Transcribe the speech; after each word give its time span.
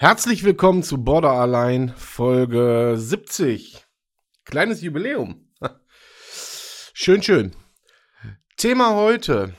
Herzlich 0.00 0.44
willkommen 0.44 0.84
zu 0.84 1.02
Border 1.02 1.32
Allein 1.32 1.88
Folge 1.88 2.94
70. 2.96 3.84
Kleines 4.44 4.80
Jubiläum. 4.80 5.50
Schön, 6.94 7.20
schön. 7.20 7.50
Thema 8.56 8.94
heute. 8.94 9.56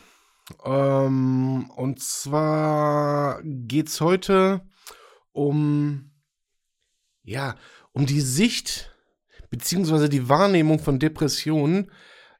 Ähm, 0.64 1.70
und 1.76 2.02
zwar 2.02 3.42
geht's 3.44 4.00
heute 4.00 4.66
um, 5.34 6.14
ja, 7.24 7.58
um 7.92 8.06
die 8.06 8.22
Sicht 8.22 8.96
beziehungsweise 9.50 10.08
die 10.08 10.30
Wahrnehmung 10.30 10.80
von 10.80 11.00
Depressionen 11.00 11.92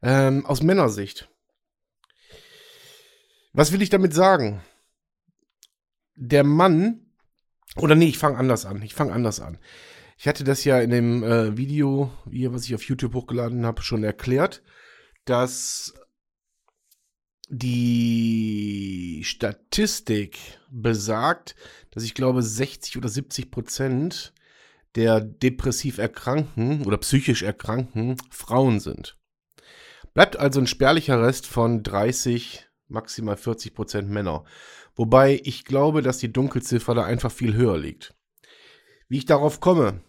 ähm, 0.02 0.46
aus 0.46 0.64
Männersicht. 0.64 1.30
Was 3.52 3.74
will 3.74 3.82
ich 3.82 3.90
damit 3.90 4.14
sagen? 4.14 4.64
Der 6.16 6.46
Mann 6.46 7.06
oder 7.76 7.96
nee, 7.96 8.08
ich 8.08 8.18
fange 8.18 8.38
anders 8.38 8.66
an. 8.66 8.82
Ich 8.82 8.94
fange 8.94 9.14
anders 9.14 9.40
an. 9.40 9.58
Ich 10.18 10.28
hatte 10.28 10.44
das 10.44 10.64
ja 10.64 10.80
in 10.80 10.90
dem 10.90 11.24
äh, 11.24 11.56
Video, 11.56 12.12
hier, 12.30 12.54
was 12.54 12.66
ich 12.66 12.76
auf 12.76 12.84
YouTube 12.84 13.14
hochgeladen 13.14 13.66
habe, 13.66 13.82
schon 13.82 14.04
erklärt, 14.04 14.62
dass 15.26 15.94
die 17.50 19.22
Statistik 19.24 20.38
besagt, 20.70 21.56
dass 21.92 22.04
ich 22.04 22.14
glaube 22.14 22.44
60 22.44 22.98
oder 22.98 23.10
70 23.10 23.50
Prozent 23.50 24.34
der 24.96 25.22
depressiv 25.22 25.98
Erkrankten 25.98 26.86
oder 26.86 26.98
psychisch 26.98 27.42
Erkrankten 27.42 28.18
Frauen 28.30 28.80
sind. 28.80 29.18
Bleibt 30.14 30.38
also 30.38 30.60
ein 30.60 30.68
spärlicher 30.68 31.22
Rest 31.22 31.46
von 31.46 31.84
30, 31.84 32.69
maximal 32.90 33.38
40 33.38 33.74
Prozent 33.74 34.10
Männer. 34.10 34.44
Wobei 34.96 35.40
ich 35.44 35.66
glaube, 35.66 36.02
dass 36.02 36.18
die 36.18 36.32
Dunkelziffer 36.32 36.94
da 36.94 37.04
einfach 37.04 37.32
viel 37.32 37.54
höher 37.54 37.78
liegt. 37.78 38.14
Wie 39.08 39.18
ich 39.18 39.26
darauf 39.26 39.60
komme. 39.60 40.02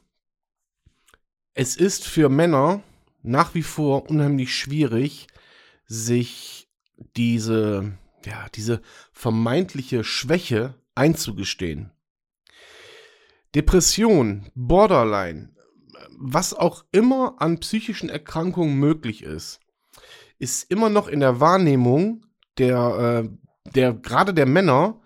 Es 1.55 1.77
ist 1.77 2.07
für 2.07 2.29
Männer 2.29 2.83
nach 3.23 3.55
wie 3.55 3.63
vor 3.63 4.09
unheimlich 4.09 4.55
schwierig, 4.55 5.27
sich 5.87 6.69
diese, 7.17 7.99
ja, 8.25 8.47
diese 8.55 8.81
vermeintliche 9.13 10.05
Schwäche 10.05 10.75
einzugestehen. 10.95 11.93
Depression, 13.55 14.51
Borderline, 14.55 15.55
was 16.17 16.55
auch 16.55 16.85
immer 16.93 17.37
an 17.39 17.59
psychischen 17.59 18.09
Erkrankungen 18.09 18.77
möglich 18.77 19.23
ist, 19.23 19.61
ist 20.39 20.71
immer 20.71 20.89
noch 20.89 21.09
in 21.09 21.21
der 21.21 21.41
Wahrnehmung 21.41 22.25
der 22.59 23.25
äh, 23.25 23.71
der 23.75 23.95
gerade 23.95 24.35
der 24.35 24.47
Männer 24.47 25.01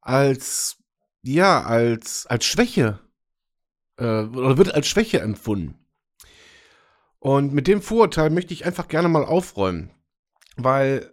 als 0.00 0.78
ja 1.22 1.62
als 1.62 2.26
als 2.26 2.44
Schwäche 2.44 3.00
äh, 3.96 4.22
oder 4.22 4.58
wird 4.58 4.74
als 4.74 4.86
Schwäche 4.86 5.20
empfunden. 5.20 5.74
Und 7.20 7.52
mit 7.52 7.66
dem 7.66 7.82
Vorurteil 7.82 8.30
möchte 8.30 8.54
ich 8.54 8.64
einfach 8.64 8.88
gerne 8.88 9.08
mal 9.08 9.24
aufräumen, 9.24 9.90
weil 10.56 11.12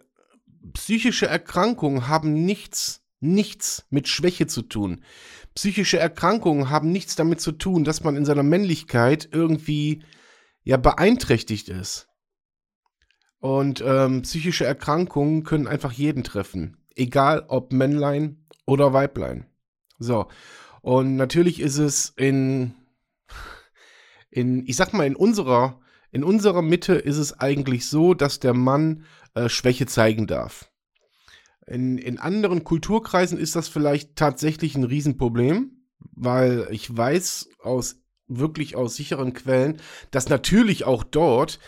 psychische 0.72 1.26
Erkrankungen 1.26 2.08
haben 2.08 2.44
nichts 2.44 3.02
nichts 3.20 3.86
mit 3.90 4.08
Schwäche 4.08 4.46
zu 4.46 4.62
tun. 4.62 5.02
Psychische 5.54 5.98
Erkrankungen 5.98 6.70
haben 6.70 6.92
nichts 6.92 7.16
damit 7.16 7.40
zu 7.40 7.52
tun, 7.52 7.84
dass 7.84 8.04
man 8.04 8.16
in 8.16 8.24
seiner 8.24 8.42
Männlichkeit 8.42 9.28
irgendwie 9.32 10.02
ja 10.62 10.76
beeinträchtigt 10.76 11.68
ist. 11.68 12.05
Und 13.46 13.80
ähm, 13.86 14.22
psychische 14.22 14.66
Erkrankungen 14.66 15.44
können 15.44 15.68
einfach 15.68 15.92
jeden 15.92 16.24
treffen. 16.24 16.78
Egal 16.96 17.44
ob 17.46 17.72
Männlein 17.72 18.44
oder 18.64 18.92
Weiblein. 18.92 19.46
So. 20.00 20.26
Und 20.82 21.14
natürlich 21.14 21.60
ist 21.60 21.78
es 21.78 22.12
in, 22.16 22.74
in, 24.30 24.66
ich 24.66 24.74
sag 24.74 24.92
mal, 24.92 25.06
in 25.06 25.14
unserer, 25.14 25.78
in 26.10 26.24
unserer 26.24 26.60
Mitte 26.60 26.94
ist 26.94 27.18
es 27.18 27.38
eigentlich 27.38 27.86
so, 27.86 28.14
dass 28.14 28.40
der 28.40 28.52
Mann 28.52 29.04
äh, 29.34 29.48
Schwäche 29.48 29.86
zeigen 29.86 30.26
darf. 30.26 30.68
In, 31.68 31.98
in 31.98 32.18
anderen 32.18 32.64
Kulturkreisen 32.64 33.38
ist 33.38 33.54
das 33.54 33.68
vielleicht 33.68 34.16
tatsächlich 34.16 34.74
ein 34.74 34.82
Riesenproblem, 34.82 35.70
weil 36.00 36.66
ich 36.72 36.96
weiß 36.96 37.50
aus 37.62 38.02
wirklich 38.26 38.74
aus 38.74 38.96
sicheren 38.96 39.34
Quellen, 39.34 39.80
dass 40.10 40.28
natürlich 40.28 40.82
auch 40.82 41.04
dort 41.04 41.60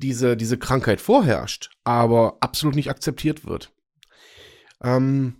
diese, 0.00 0.36
diese 0.36 0.58
Krankheit 0.58 1.00
vorherrscht, 1.00 1.70
aber 1.84 2.38
absolut 2.40 2.74
nicht 2.74 2.90
akzeptiert 2.90 3.46
wird. 3.46 3.72
Ähm, 4.82 5.36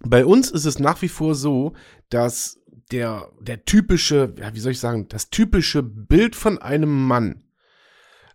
bei 0.00 0.24
uns 0.24 0.50
ist 0.50 0.64
es 0.64 0.78
nach 0.78 1.02
wie 1.02 1.08
vor 1.08 1.34
so, 1.34 1.74
dass 2.08 2.58
der, 2.90 3.30
der 3.40 3.64
typische, 3.64 4.34
ja, 4.38 4.54
wie 4.54 4.60
soll 4.60 4.72
ich 4.72 4.80
sagen, 4.80 5.08
das 5.08 5.30
typische 5.30 5.82
Bild 5.82 6.34
von 6.34 6.58
einem 6.58 7.06
Mann, 7.06 7.44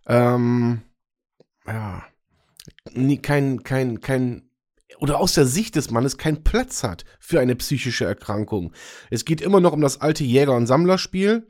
ähm, 0.06 0.82
ja, 1.66 2.04
kein, 3.22 3.62
kein, 3.64 4.00
kein, 4.00 4.45
oder 4.98 5.18
aus 5.18 5.34
der 5.34 5.46
Sicht 5.46 5.76
des 5.76 5.90
Mannes 5.90 6.18
keinen 6.18 6.44
Platz 6.44 6.82
hat 6.82 7.04
für 7.18 7.40
eine 7.40 7.56
psychische 7.56 8.04
Erkrankung. 8.04 8.72
Es 9.10 9.24
geht 9.24 9.40
immer 9.40 9.60
noch 9.60 9.72
um 9.72 9.80
das 9.80 10.00
alte 10.00 10.24
Jäger- 10.24 10.56
und 10.56 10.66
Sammlerspiel 10.66 11.46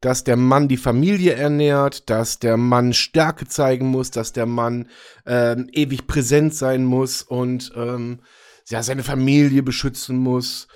dass 0.00 0.24
der 0.24 0.36
Mann 0.36 0.68
die 0.68 0.76
Familie 0.76 1.34
ernährt, 1.34 2.10
dass 2.10 2.38
der 2.38 2.56
Mann 2.56 2.92
Stärke 2.92 3.46
zeigen 3.46 3.86
muss, 3.86 4.10
dass 4.10 4.32
der 4.32 4.46
Mann 4.46 4.88
ähm, 5.24 5.68
ewig 5.72 6.06
präsent 6.06 6.54
sein 6.54 6.84
muss 6.84 7.22
und 7.22 7.72
ähm, 7.74 8.20
ja, 8.68 8.82
seine 8.82 9.04
Familie 9.04 9.62
beschützen 9.62 10.16
muss. 10.16 10.68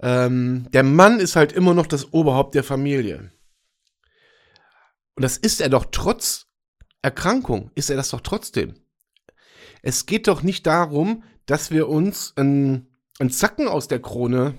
Ähm, 0.00 0.68
der 0.72 0.82
Mann 0.82 1.20
ist 1.20 1.36
halt 1.36 1.52
immer 1.52 1.74
noch 1.74 1.86
das 1.86 2.12
Oberhaupt 2.12 2.54
der 2.54 2.64
Familie. 2.64 3.32
Und 5.14 5.22
das 5.22 5.38
ist 5.38 5.60
er 5.60 5.70
doch 5.70 5.86
trotz 5.90 6.46
Erkrankung, 7.00 7.70
ist 7.74 7.88
er 7.88 7.96
das 7.96 8.10
doch 8.10 8.20
trotzdem. 8.20 8.74
Es 9.86 10.04
geht 10.04 10.26
doch 10.26 10.42
nicht 10.42 10.66
darum, 10.66 11.22
dass 11.46 11.70
wir 11.70 11.88
uns 11.88 12.32
einen, 12.34 12.88
einen 13.20 13.30
Zacken 13.30 13.68
aus 13.68 13.86
der 13.86 14.00
Krone 14.00 14.54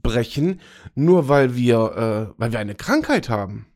brechen, 0.00 0.60
nur 0.94 1.28
weil 1.28 1.56
wir, 1.56 2.30
äh, 2.30 2.34
weil 2.40 2.52
wir 2.52 2.60
eine 2.60 2.76
Krankheit 2.76 3.28
haben? 3.28 3.66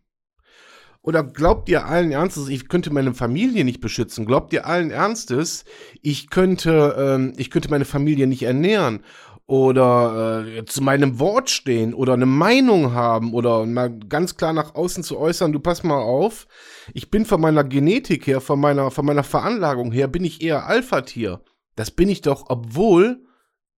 Oder 1.03 1.25
glaubt 1.25 1.69
ihr 1.69 1.87
allen 1.87 2.12
Ernstes, 2.12 2.47
ich 2.47 2.69
könnte 2.69 2.93
meine 2.93 3.12
Familie 3.12 3.65
nicht 3.65 3.81
beschützen? 3.81 4.25
Glaubt 4.25 4.53
ihr 4.53 4.67
allen 4.67 4.93
Ernstes, 4.93 5.65
ich 6.00 6.31
könnte, 6.31 6.94
ähm, 6.97 7.33
ich 7.37 7.50
könnte 7.50 7.71
meine 7.71 7.84
Familie 7.84 8.28
nicht 8.28 8.44
ernähren? 8.44 9.00
Oder 9.49 10.47
äh, 10.47 10.65
zu 10.67 10.83
meinem 10.83 11.19
Wort 11.19 11.49
stehen 11.49 11.95
oder 11.95 12.13
eine 12.13 12.27
Meinung 12.27 12.93
haben 12.93 13.33
oder 13.33 13.65
mal 13.65 13.89
ganz 13.89 14.37
klar 14.37 14.53
nach 14.53 14.75
außen 14.75 15.03
zu 15.03 15.19
äußern, 15.19 15.55
du 15.55 15.59
pass 15.59 15.83
mal 15.83 16.03
auf, 16.03 16.47
ich 16.93 17.11
bin 17.11 17.25
von 17.25 17.41
meiner 17.41 17.65
Genetik 17.65 18.27
her, 18.27 18.43
von 18.43 18.61
meiner, 18.61 18.91
von 18.91 19.07
meiner 19.07 19.25
Veranlagung 19.25 19.91
her, 19.91 20.07
bin 20.07 20.23
ich 20.23 20.43
eher 20.43 20.67
Alpha-Tier. 20.67 21.41
Das 21.77 21.91
bin 21.91 22.11
ich 22.11 22.21
doch, 22.21 22.51
obwohl 22.51 23.25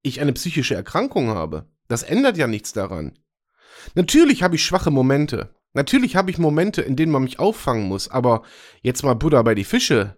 ich 0.03 0.21
eine 0.21 0.33
psychische 0.33 0.75
Erkrankung 0.75 1.29
habe. 1.29 1.69
Das 1.87 2.03
ändert 2.03 2.37
ja 2.37 2.49
nichts 2.49 2.73
daran. 2.73 3.17
Natürlich 3.95 4.43
habe 4.43 4.57
ich 4.57 4.65
schwache 4.65 4.91
Momente. 4.91 5.55
Natürlich 5.73 6.17
habe 6.17 6.33
ich 6.33 6.39
Momente, 6.39 6.83
in 6.83 6.97
denen 6.97 7.13
man 7.13 7.23
mich 7.23 7.39
auffangen 7.39 7.87
muss, 7.87 8.09
aber 8.09 8.43
jetzt 8.83 9.05
mal 9.05 9.15
Buddha 9.15 9.43
bei 9.43 9.55
die 9.55 9.63
Fische. 9.63 10.17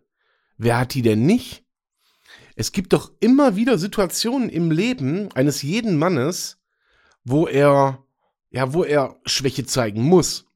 Wer 0.57 0.79
hat 0.79 0.95
die 0.95 1.03
denn 1.03 1.27
nicht? 1.27 1.67
Es 2.63 2.71
gibt 2.71 2.93
doch 2.93 3.11
immer 3.19 3.57
wieder 3.57 3.77
Situationen 3.77 4.49
im 4.49 4.71
Leben 4.71 5.33
eines 5.33 5.63
jeden 5.63 5.99
Mannes, 5.99 6.61
wo 7.25 7.49
er, 7.49 8.07
ja, 8.51 8.73
wo 8.73 8.85
er 8.85 9.17
Schwäche 9.27 9.67
zeigen 9.67 10.01
muss, 10.01 10.47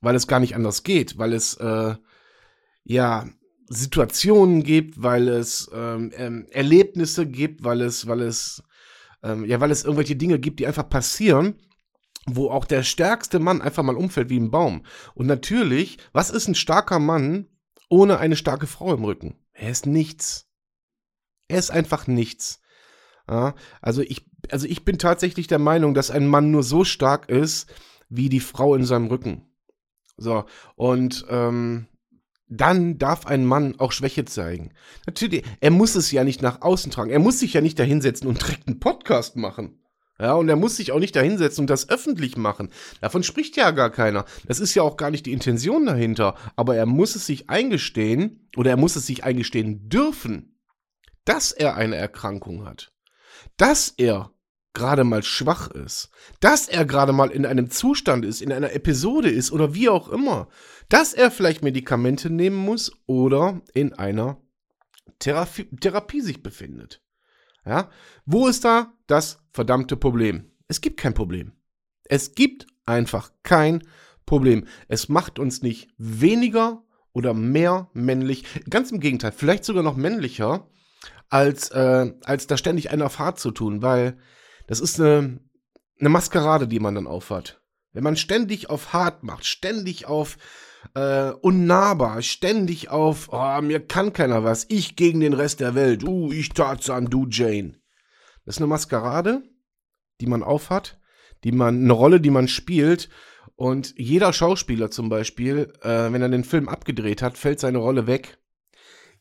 weil 0.00 0.14
es 0.14 0.26
gar 0.26 0.40
nicht 0.40 0.56
anders 0.56 0.84
geht, 0.84 1.18
weil 1.18 1.34
es, 1.34 1.52
äh, 1.58 1.96
ja, 2.84 3.28
Situationen 3.66 4.62
gibt, 4.62 5.02
weil 5.02 5.28
es 5.28 5.70
ähm, 5.74 6.12
ähm, 6.16 6.46
Erlebnisse 6.50 7.26
gibt, 7.26 7.62
weil 7.62 7.82
es, 7.82 8.06
weil 8.06 8.22
es 8.22 8.62
ähm, 9.22 9.44
ja, 9.44 9.60
weil 9.60 9.70
es 9.70 9.84
irgendwelche 9.84 10.16
Dinge 10.16 10.38
gibt, 10.38 10.60
die 10.60 10.66
einfach 10.66 10.88
passieren, 10.88 11.56
wo 12.24 12.48
auch 12.48 12.64
der 12.64 12.84
stärkste 12.84 13.38
Mann 13.38 13.60
einfach 13.60 13.82
mal 13.82 13.96
umfällt 13.96 14.30
wie 14.30 14.40
ein 14.40 14.50
Baum. 14.50 14.86
Und 15.12 15.26
natürlich, 15.26 15.98
was 16.14 16.30
ist 16.30 16.48
ein 16.48 16.54
starker 16.54 17.00
Mann 17.00 17.48
ohne 17.90 18.16
eine 18.16 18.36
starke 18.36 18.66
Frau 18.66 18.94
im 18.94 19.04
Rücken? 19.04 19.36
Er 19.52 19.68
ist 19.68 19.84
nichts. 19.84 20.48
Er 21.48 21.58
ist 21.58 21.70
einfach 21.70 22.06
nichts. 22.06 22.60
Ja, 23.28 23.54
also 23.80 24.02
ich, 24.02 24.26
also 24.50 24.66
ich 24.66 24.84
bin 24.84 24.98
tatsächlich 24.98 25.46
der 25.46 25.58
Meinung, 25.58 25.94
dass 25.94 26.10
ein 26.10 26.26
Mann 26.26 26.50
nur 26.50 26.62
so 26.62 26.84
stark 26.84 27.28
ist, 27.28 27.72
wie 28.08 28.28
die 28.28 28.40
Frau 28.40 28.74
in 28.74 28.84
seinem 28.84 29.06
Rücken. 29.06 29.46
So, 30.16 30.44
und 30.76 31.24
ähm, 31.28 31.86
dann 32.48 32.98
darf 32.98 33.26
ein 33.26 33.44
Mann 33.44 33.74
auch 33.78 33.92
Schwäche 33.92 34.24
zeigen. 34.24 34.72
Natürlich, 35.06 35.42
er 35.60 35.70
muss 35.70 35.94
es 35.94 36.10
ja 36.10 36.24
nicht 36.24 36.42
nach 36.42 36.60
außen 36.62 36.92
tragen. 36.92 37.10
Er 37.10 37.18
muss 37.18 37.40
sich 37.40 37.54
ja 37.54 37.60
nicht 37.60 37.78
dahinsetzen 37.78 38.28
und 38.28 38.40
direkt 38.40 38.68
einen 38.68 38.80
Podcast 38.80 39.36
machen. 39.36 39.80
Ja, 40.20 40.34
und 40.34 40.48
er 40.48 40.54
muss 40.54 40.76
sich 40.76 40.92
auch 40.92 41.00
nicht 41.00 41.16
dahinsetzen 41.16 41.62
und 41.62 41.70
das 41.70 41.88
öffentlich 41.88 42.36
machen. 42.36 42.68
Davon 43.00 43.24
spricht 43.24 43.56
ja 43.56 43.72
gar 43.72 43.90
keiner. 43.90 44.24
Das 44.46 44.60
ist 44.60 44.74
ja 44.74 44.82
auch 44.82 44.96
gar 44.96 45.10
nicht 45.10 45.26
die 45.26 45.32
Intention 45.32 45.86
dahinter. 45.86 46.36
Aber 46.54 46.76
er 46.76 46.86
muss 46.86 47.16
es 47.16 47.26
sich 47.26 47.50
eingestehen 47.50 48.48
oder 48.56 48.70
er 48.70 48.76
muss 48.76 48.94
es 48.94 49.06
sich 49.06 49.24
eingestehen 49.24 49.88
dürfen, 49.88 50.53
dass 51.24 51.52
er 51.52 51.76
eine 51.76 51.96
Erkrankung 51.96 52.66
hat. 52.66 52.92
Dass 53.56 53.88
er 53.96 54.30
gerade 54.74 55.04
mal 55.04 55.22
schwach 55.22 55.70
ist, 55.70 56.10
dass 56.40 56.68
er 56.68 56.84
gerade 56.84 57.12
mal 57.12 57.30
in 57.30 57.46
einem 57.46 57.70
Zustand 57.70 58.24
ist, 58.24 58.42
in 58.42 58.52
einer 58.52 58.72
Episode 58.72 59.30
ist 59.30 59.52
oder 59.52 59.74
wie 59.74 59.88
auch 59.88 60.08
immer, 60.08 60.48
dass 60.88 61.14
er 61.14 61.30
vielleicht 61.30 61.62
Medikamente 61.62 62.28
nehmen 62.28 62.56
muss 62.56 62.92
oder 63.06 63.62
in 63.72 63.94
einer 63.94 64.40
Therapie, 65.20 65.68
Therapie 65.80 66.20
sich 66.20 66.42
befindet. 66.42 67.00
Ja, 67.64 67.88
wo 68.26 68.46
ist 68.48 68.64
da 68.64 68.92
das 69.06 69.38
verdammte 69.50 69.96
Problem? 69.96 70.50
Es 70.68 70.80
gibt 70.80 71.00
kein 71.00 71.14
Problem. 71.14 71.52
Es 72.04 72.34
gibt 72.34 72.66
einfach 72.84 73.30
kein 73.42 73.82
Problem. 74.26 74.66
Es 74.88 75.08
macht 75.08 75.38
uns 75.38 75.62
nicht 75.62 75.88
weniger 75.96 76.84
oder 77.12 77.32
mehr 77.32 77.88
männlich, 77.94 78.44
ganz 78.68 78.90
im 78.90 79.00
Gegenteil, 79.00 79.32
vielleicht 79.32 79.64
sogar 79.64 79.82
noch 79.82 79.96
männlicher, 79.96 80.68
als, 81.28 81.70
äh, 81.70 82.12
als 82.24 82.46
da 82.46 82.56
ständig 82.56 82.90
einen 82.90 83.02
auf 83.02 83.18
hart 83.18 83.38
zu 83.38 83.50
tun, 83.50 83.82
weil 83.82 84.18
das 84.66 84.80
ist 84.80 85.00
eine, 85.00 85.40
eine 85.98 86.08
Maskerade, 86.08 86.68
die 86.68 86.80
man 86.80 86.94
dann 86.94 87.06
aufhat. 87.06 87.60
Wenn 87.92 88.04
man 88.04 88.16
ständig 88.16 88.70
auf 88.70 88.92
hart 88.92 89.22
macht, 89.22 89.44
ständig 89.44 90.06
auf 90.06 90.36
äh, 90.94 91.30
unnahbar, 91.30 92.22
ständig 92.22 92.88
auf, 92.90 93.28
oh, 93.32 93.60
mir 93.62 93.80
kann 93.80 94.12
keiner 94.12 94.44
was, 94.44 94.66
ich 94.68 94.96
gegen 94.96 95.20
den 95.20 95.32
Rest 95.32 95.60
der 95.60 95.74
Welt, 95.74 96.04
uh, 96.04 96.32
ich 96.32 96.50
Tarzan, 96.50 97.06
du 97.06 97.26
Jane. 97.28 97.76
Das 98.44 98.56
ist 98.56 98.60
eine 98.60 98.66
Maskerade, 98.66 99.42
die 100.20 100.26
man 100.26 100.42
aufhat, 100.42 100.98
die 101.44 101.52
man, 101.52 101.84
eine 101.84 101.92
Rolle, 101.92 102.20
die 102.20 102.30
man 102.30 102.48
spielt. 102.48 103.08
Und 103.56 103.94
jeder 103.96 104.32
Schauspieler 104.32 104.90
zum 104.90 105.08
Beispiel, 105.08 105.72
äh, 105.82 106.12
wenn 106.12 106.22
er 106.22 106.28
den 106.28 106.44
Film 106.44 106.68
abgedreht 106.68 107.22
hat, 107.22 107.38
fällt 107.38 107.60
seine 107.60 107.78
Rolle 107.78 108.06
weg. 108.06 108.38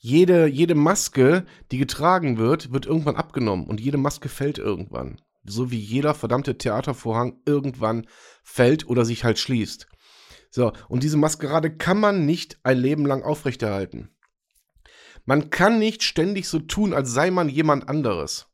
Jede, 0.05 0.47
jede 0.47 0.75
Maske, 0.75 1.45
die 1.71 1.77
getragen 1.77 2.37
wird, 2.37 2.73
wird 2.73 2.85
irgendwann 2.85 3.15
abgenommen 3.15 3.67
und 3.67 3.79
jede 3.79 3.97
Maske 3.97 4.27
fällt 4.27 4.57
irgendwann 4.57 5.21
so 5.45 5.71
wie 5.71 5.79
jeder 5.79 6.13
verdammte 6.13 6.57
Theatervorhang 6.57 7.41
irgendwann 7.45 8.07
fällt 8.43 8.87
oder 8.87 9.05
sich 9.05 9.23
halt 9.23 9.39
schließt. 9.39 9.87
So, 10.49 10.71
und 10.87 11.03
diese 11.03 11.17
Maskerade 11.17 11.75
kann 11.75 11.99
man 11.99 12.25
nicht 12.25 12.59
ein 12.63 12.77
Leben 12.77 13.05
lang 13.05 13.23
aufrechterhalten. 13.23 14.09
Man 15.25 15.49
kann 15.49 15.79
nicht 15.79 16.03
ständig 16.03 16.47
so 16.47 16.59
tun, 16.59 16.93
als 16.93 17.11
sei 17.11 17.31
man 17.31 17.49
jemand 17.49 17.89
anderes. 17.89 18.47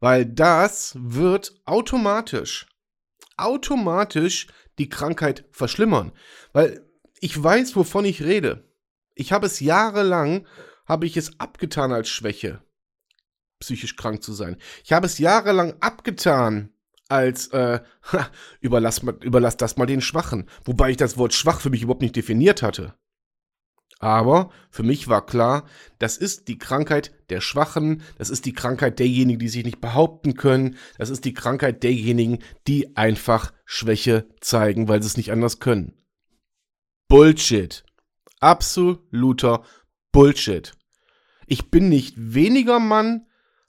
Weil 0.00 0.26
das 0.26 0.94
wird 0.98 1.54
automatisch, 1.64 2.66
automatisch 3.36 4.48
die 4.78 4.88
Krankheit 4.88 5.44
verschlimmern. 5.52 6.12
Weil 6.52 6.90
ich 7.20 7.40
weiß, 7.42 7.76
wovon 7.76 8.04
ich 8.04 8.22
rede. 8.22 8.65
Ich 9.16 9.32
habe 9.32 9.46
es 9.46 9.58
jahrelang, 9.58 10.46
habe 10.86 11.06
ich 11.06 11.16
es 11.16 11.40
abgetan 11.40 11.90
als 11.90 12.08
Schwäche 12.08 12.60
psychisch 13.60 13.96
krank 13.96 14.22
zu 14.22 14.32
sein. 14.32 14.56
Ich 14.84 14.92
habe 14.92 15.06
es 15.06 15.18
jahrelang 15.18 15.74
abgetan, 15.80 16.70
als 17.08 17.48
äh, 17.48 17.80
überlass, 18.60 19.02
überlass 19.20 19.56
das 19.56 19.76
mal 19.76 19.86
den 19.86 20.00
Schwachen. 20.00 20.48
Wobei 20.64 20.90
ich 20.90 20.96
das 20.96 21.16
Wort 21.16 21.34
schwach 21.34 21.60
für 21.60 21.70
mich 21.70 21.82
überhaupt 21.82 22.02
nicht 22.02 22.16
definiert 22.16 22.62
hatte. 22.62 22.94
Aber 23.98 24.50
für 24.70 24.82
mich 24.82 25.08
war 25.08 25.24
klar, 25.24 25.66
das 25.98 26.18
ist 26.18 26.48
die 26.48 26.58
Krankheit 26.58 27.14
der 27.30 27.40
Schwachen, 27.40 28.02
das 28.18 28.28
ist 28.28 28.44
die 28.44 28.52
Krankheit 28.52 28.98
derjenigen, 28.98 29.38
die 29.38 29.48
sich 29.48 29.64
nicht 29.64 29.80
behaupten 29.80 30.34
können, 30.34 30.76
das 30.98 31.08
ist 31.08 31.24
die 31.24 31.32
Krankheit 31.32 31.82
derjenigen, 31.82 32.40
die 32.66 32.94
einfach 32.94 33.54
Schwäche 33.64 34.28
zeigen, 34.42 34.88
weil 34.88 35.02
sie 35.02 35.06
es 35.06 35.16
nicht 35.16 35.32
anders 35.32 35.60
können. 35.60 35.94
Bullshit. 37.08 37.84
Absoluter 38.40 39.64
Bullshit. 40.12 40.72
Ich 41.46 41.70
bin 41.70 41.88
nicht 41.88 42.14
weniger 42.16 42.80
Mann, 42.80 43.26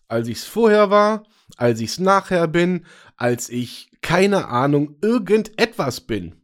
als 0.07 0.27
ich 0.27 0.37
es 0.37 0.45
vorher 0.45 0.89
war, 0.89 1.25
als 1.57 1.79
ich 1.79 1.91
es 1.91 1.99
nachher 1.99 2.47
bin, 2.47 2.85
als 3.15 3.49
ich 3.49 3.91
keine 4.01 4.47
Ahnung 4.47 4.97
irgendetwas 5.01 6.01
bin. 6.01 6.41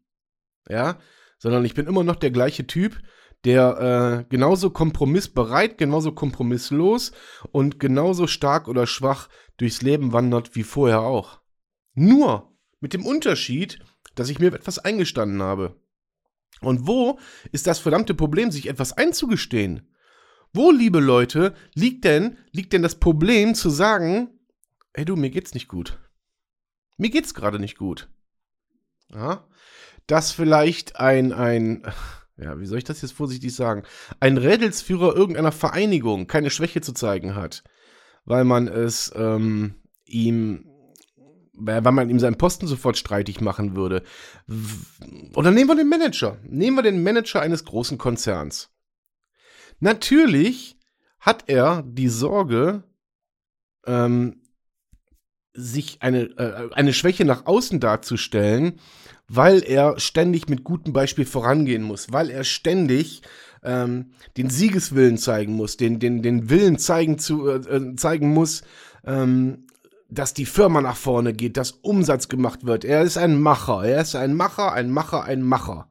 Ja, 0.69 0.97
sondern 1.37 1.65
ich 1.65 1.73
bin 1.73 1.87
immer 1.87 2.03
noch 2.03 2.15
der 2.15 2.31
gleiche 2.31 2.67
Typ, 2.67 3.01
der 3.45 4.23
äh, 4.23 4.29
genauso 4.29 4.69
kompromissbereit, 4.69 5.77
genauso 5.77 6.13
kompromisslos 6.13 7.11
und 7.51 7.79
genauso 7.79 8.27
stark 8.27 8.67
oder 8.67 8.87
schwach 8.87 9.27
durchs 9.57 9.81
Leben 9.81 10.13
wandert 10.13 10.55
wie 10.55 10.63
vorher 10.63 11.01
auch. 11.01 11.41
Nur 11.93 12.53
mit 12.79 12.93
dem 12.93 13.05
Unterschied, 13.05 13.79
dass 14.15 14.29
ich 14.29 14.39
mir 14.39 14.53
etwas 14.53 14.79
eingestanden 14.79 15.41
habe. 15.41 15.75
Und 16.65 16.87
wo 16.87 17.19
ist 17.51 17.67
das 17.67 17.79
verdammte 17.79 18.13
Problem, 18.13 18.51
sich 18.51 18.67
etwas 18.67 18.93
einzugestehen? 18.93 19.87
Wo, 20.53 20.71
liebe 20.71 20.99
Leute, 20.99 21.55
liegt 21.73 22.05
denn, 22.05 22.37
liegt 22.51 22.73
denn 22.73 22.83
das 22.83 22.95
Problem 22.95 23.55
zu 23.55 23.69
sagen, 23.69 24.29
ey 24.93 25.05
du, 25.05 25.15
mir 25.15 25.31
geht's 25.31 25.53
nicht 25.53 25.67
gut. 25.67 25.97
Mir 26.97 27.09
geht's 27.09 27.33
gerade 27.33 27.59
nicht 27.59 27.77
gut. 27.77 28.07
Ja? 29.09 29.47
Dass 30.05 30.31
vielleicht 30.31 30.97
ein, 30.97 31.33
ein, 31.33 31.83
ja, 32.37 32.59
wie 32.59 32.65
soll 32.65 32.77
ich 32.77 32.83
das 32.83 33.01
jetzt 33.01 33.13
vorsichtig 33.13 33.55
sagen, 33.55 33.83
ein 34.19 34.37
Rädelsführer 34.37 35.15
irgendeiner 35.15 35.51
Vereinigung 35.51 36.27
keine 36.27 36.51
Schwäche 36.51 36.81
zu 36.81 36.93
zeigen 36.93 37.35
hat, 37.35 37.63
weil 38.25 38.43
man 38.43 38.67
es 38.67 39.11
ähm, 39.15 39.75
ihm 40.05 40.69
weil 41.53 41.81
man 41.81 42.09
ihm 42.09 42.19
seinen 42.19 42.37
Posten 42.37 42.67
sofort 42.67 42.97
streitig 42.97 43.41
machen 43.41 43.75
würde. 43.75 44.03
Oder 45.35 45.51
nehmen 45.51 45.69
wir 45.69 45.75
den 45.75 45.89
Manager. 45.89 46.37
Nehmen 46.43 46.77
wir 46.77 46.83
den 46.83 47.03
Manager 47.03 47.41
eines 47.41 47.63
großen 47.63 47.97
Konzerns. 47.97 48.69
Natürlich 49.79 50.77
hat 51.19 51.45
er 51.47 51.83
die 51.85 52.09
Sorge, 52.09 52.83
ähm, 53.85 54.41
sich 55.53 56.01
eine, 56.01 56.23
äh, 56.37 56.69
eine 56.73 56.93
Schwäche 56.93 57.25
nach 57.25 57.45
außen 57.45 57.79
darzustellen, 57.79 58.79
weil 59.27 59.63
er 59.63 59.99
ständig 59.99 60.49
mit 60.49 60.63
gutem 60.63 60.93
Beispiel 60.93 61.25
vorangehen 61.25 61.83
muss, 61.83 62.11
weil 62.11 62.29
er 62.29 62.43
ständig 62.43 63.21
ähm, 63.63 64.11
den 64.35 64.49
Siegeswillen 64.49 65.17
zeigen 65.17 65.53
muss, 65.53 65.77
den, 65.77 65.99
den, 65.99 66.21
den 66.23 66.49
Willen 66.49 66.79
zeigen, 66.79 67.19
zu, 67.19 67.47
äh, 67.47 67.57
äh 67.57 67.95
zeigen 67.95 68.29
muss, 68.29 68.63
ähm, 69.05 69.67
dass 70.13 70.33
die 70.33 70.45
Firma 70.45 70.81
nach 70.81 70.95
vorne 70.95 71.33
geht, 71.33 71.57
dass 71.57 71.71
Umsatz 71.71 72.27
gemacht 72.27 72.65
wird. 72.65 72.85
Er 72.85 73.01
ist 73.01 73.17
ein 73.17 73.39
Macher, 73.39 73.83
er 73.83 74.01
ist 74.01 74.15
ein 74.15 74.35
Macher, 74.35 74.71
ein 74.71 74.91
Macher, 74.91 75.23
ein 75.23 75.41
Macher. 75.41 75.89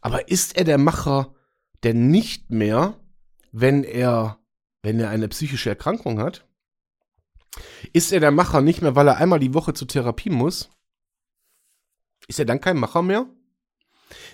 Aber 0.00 0.28
ist 0.28 0.56
er 0.56 0.64
der 0.64 0.78
Macher 0.78 1.34
denn 1.84 2.08
nicht 2.08 2.50
mehr, 2.50 2.98
wenn 3.52 3.84
er, 3.84 4.38
wenn 4.82 5.00
er 5.00 5.10
eine 5.10 5.28
psychische 5.28 5.70
Erkrankung 5.70 6.20
hat? 6.20 6.46
Ist 7.92 8.12
er 8.12 8.20
der 8.20 8.30
Macher 8.30 8.60
nicht 8.60 8.82
mehr, 8.82 8.94
weil 8.94 9.08
er 9.08 9.16
einmal 9.16 9.40
die 9.40 9.54
Woche 9.54 9.74
zur 9.74 9.88
Therapie 9.88 10.30
muss? 10.30 10.70
Ist 12.26 12.38
er 12.38 12.44
dann 12.44 12.60
kein 12.60 12.76
Macher 12.76 13.02
mehr? 13.02 13.26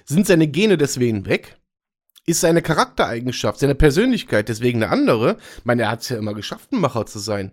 Sind 0.04 0.26
seine 0.26 0.48
Gene 0.48 0.76
deswegen 0.76 1.26
weg? 1.26 1.58
Ist 2.26 2.40
seine 2.40 2.62
Charaktereigenschaft, 2.62 3.60
seine 3.60 3.74
Persönlichkeit 3.74 4.48
deswegen 4.48 4.82
eine 4.82 4.92
andere? 4.92 5.38
Ich 5.58 5.64
meine, 5.64 5.82
er 5.82 5.90
hat 5.90 6.02
es 6.02 6.08
ja 6.08 6.18
immer 6.18 6.34
geschafft, 6.34 6.72
ein 6.72 6.80
Macher 6.80 7.06
zu 7.06 7.18
sein. 7.18 7.52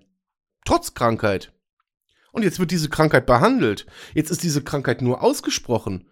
Trotz 0.65 0.93
Krankheit. 0.93 1.53
Und 2.31 2.43
jetzt 2.43 2.59
wird 2.59 2.71
diese 2.71 2.89
Krankheit 2.89 3.25
behandelt. 3.25 3.85
Jetzt 4.13 4.31
ist 4.31 4.43
diese 4.43 4.63
Krankheit 4.63 5.01
nur 5.01 5.21
ausgesprochen. 5.21 6.09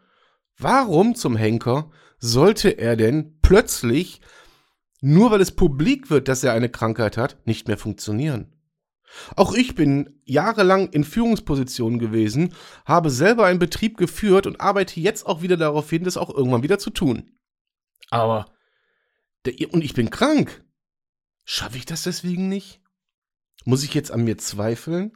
Warum 0.58 1.16
zum 1.16 1.36
Henker 1.36 1.92
sollte 2.18 2.70
er 2.70 2.98
denn 2.98 3.40
plötzlich, 3.42 4.22
nur 5.00 5.32
weil 5.32 5.40
es 5.40 5.52
publik 5.52 6.10
wird, 6.10 6.28
dass 6.28 6.44
er 6.44 6.54
eine 6.54 6.70
Krankheit 6.70 7.16
hat, 7.16 7.38
nicht 7.46 7.68
mehr 7.68 7.78
funktionieren? 7.78 8.54
Auch 9.36 9.54
ich 9.54 9.76
bin 9.76 10.22
jahrelang 10.26 10.90
in 10.90 11.04
Führungspositionen 11.04 11.98
gewesen, 11.98 12.54
habe 12.86 13.10
selber 13.10 13.46
einen 13.46 13.60
Betrieb 13.60 13.98
geführt 13.98 14.46
und 14.46 14.62
arbeite 14.62 15.00
jetzt 15.00 15.26
auch 15.26 15.42
wieder 15.42 15.58
darauf 15.58 15.90
hin, 15.90 16.04
das 16.04 16.18
auch 16.18 16.30
irgendwann 16.30 16.64
wieder 16.64 16.78
zu 16.78 16.90
tun. 16.90 17.32
Aber, 18.10 18.46
und 19.72 19.84
ich 19.84 19.94
bin 19.94 20.10
krank. 20.10 20.64
Schaffe 21.46 21.78
ich 21.78 21.86
das 21.86 22.04
deswegen 22.04 22.50
nicht? 22.50 22.82
Muss 23.66 23.84
ich 23.84 23.94
jetzt 23.94 24.12
an 24.12 24.24
mir 24.24 24.38
zweifeln? 24.38 25.12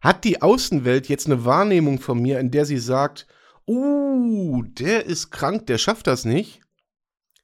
Hat 0.00 0.24
die 0.24 0.42
Außenwelt 0.42 1.08
jetzt 1.08 1.26
eine 1.26 1.44
Wahrnehmung 1.44 2.00
von 2.00 2.20
mir, 2.20 2.40
in 2.40 2.50
der 2.50 2.64
sie 2.64 2.78
sagt, 2.78 3.26
Uh, 3.66 4.62
der 4.64 5.06
ist 5.06 5.30
krank, 5.30 5.66
der 5.66 5.78
schafft 5.78 6.08
das 6.08 6.24
nicht. 6.24 6.60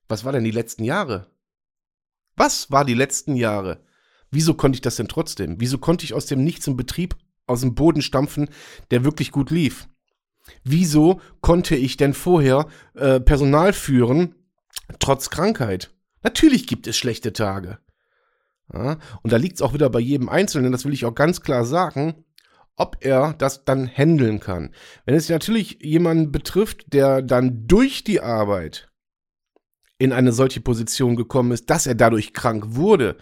Was 0.08 0.24
war 0.24 0.32
denn 0.32 0.42
die 0.42 0.50
letzten 0.50 0.82
Jahre? 0.82 1.30
Was 2.34 2.70
war 2.70 2.84
die 2.84 2.94
letzten 2.94 3.36
Jahre? 3.36 3.84
Wieso 4.30 4.54
konnte 4.54 4.76
ich 4.76 4.80
das 4.80 4.96
denn 4.96 5.08
trotzdem? 5.08 5.60
Wieso 5.60 5.78
konnte 5.78 6.04
ich 6.04 6.14
aus 6.14 6.26
dem 6.26 6.42
Nichts 6.42 6.66
einen 6.66 6.76
Betrieb 6.76 7.16
aus 7.46 7.60
dem 7.60 7.74
Boden 7.76 8.02
stampfen, 8.02 8.48
der 8.90 9.04
wirklich 9.04 9.30
gut 9.30 9.50
lief? 9.50 9.88
Wieso 10.64 11.20
konnte 11.40 11.76
ich 11.76 11.96
denn 11.96 12.12
vorher 12.12 12.66
äh, 12.94 13.20
Personal 13.20 13.72
führen, 13.72 14.34
trotz 14.98 15.30
Krankheit? 15.30 15.92
Natürlich 16.22 16.66
gibt 16.66 16.86
es 16.88 16.96
schlechte 16.96 17.32
Tage. 17.32 17.78
Ja, 18.72 18.98
und 19.22 19.32
da 19.32 19.36
liegt 19.36 19.56
es 19.56 19.62
auch 19.62 19.74
wieder 19.74 19.90
bei 19.90 20.00
jedem 20.00 20.28
Einzelnen, 20.28 20.72
das 20.72 20.84
will 20.84 20.92
ich 20.92 21.04
auch 21.04 21.14
ganz 21.14 21.40
klar 21.40 21.64
sagen, 21.64 22.24
ob 22.76 22.98
er 23.00 23.34
das 23.38 23.64
dann 23.64 23.88
handeln 23.88 24.40
kann. 24.40 24.74
Wenn 25.04 25.14
es 25.14 25.28
natürlich 25.28 25.78
jemanden 25.80 26.32
betrifft, 26.32 26.92
der 26.92 27.22
dann 27.22 27.66
durch 27.66 28.04
die 28.04 28.20
Arbeit 28.20 28.90
in 29.98 30.12
eine 30.12 30.32
solche 30.32 30.60
Position 30.60 31.16
gekommen 31.16 31.52
ist, 31.52 31.70
dass 31.70 31.86
er 31.86 31.94
dadurch 31.94 32.34
krank 32.34 32.64
wurde, 32.68 33.16